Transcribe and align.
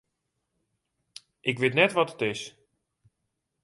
Ik 1.49 1.59
wit 1.59 1.73
net 1.77 1.91
wat 1.95 2.13
it 2.13 2.21
is. 2.31 2.41